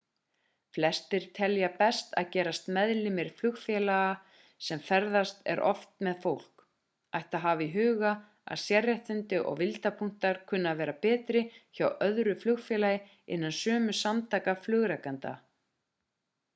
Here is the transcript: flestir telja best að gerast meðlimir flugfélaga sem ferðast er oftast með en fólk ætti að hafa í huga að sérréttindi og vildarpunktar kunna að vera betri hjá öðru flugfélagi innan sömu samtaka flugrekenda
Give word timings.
flestir 0.75 1.25
telja 1.39 1.67
best 1.81 2.15
að 2.21 2.29
gerast 2.35 2.69
meðlimir 2.77 3.27
flugfélaga 3.41 4.47
sem 4.69 4.81
ferðast 4.87 5.43
er 5.53 5.61
oftast 5.71 6.01
með 6.07 6.15
en 6.15 6.23
fólk 6.23 6.65
ætti 7.19 7.39
að 7.41 7.45
hafa 7.45 7.63
í 7.67 7.69
huga 7.75 8.15
að 8.55 8.61
sérréttindi 8.63 9.43
og 9.51 9.61
vildarpunktar 9.61 10.41
kunna 10.53 10.73
að 10.75 10.83
vera 10.83 10.97
betri 11.07 11.45
hjá 11.59 11.85
öðru 12.09 12.37
flugfélagi 12.47 13.05
innan 13.37 13.57
sömu 13.61 13.99
samtaka 14.01 14.57
flugrekenda 14.67 15.35